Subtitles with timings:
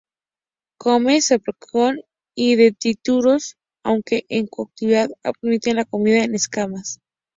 [0.79, 1.93] Come zooplancton
[2.35, 6.99] y detritus aunque en cautividad admiten la comida en escamas.